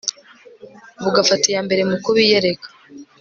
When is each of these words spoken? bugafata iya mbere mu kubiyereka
bugafata 1.03 1.45
iya 1.49 1.61
mbere 1.67 1.81
mu 1.89 1.97
kubiyereka 2.03 2.67